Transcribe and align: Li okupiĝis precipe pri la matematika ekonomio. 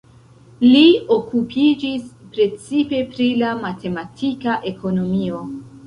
Li 0.61 0.81
okupiĝis 1.15 2.09
precipe 2.37 3.05
pri 3.15 3.31
la 3.45 3.55
matematika 3.63 4.61
ekonomio. 4.75 5.49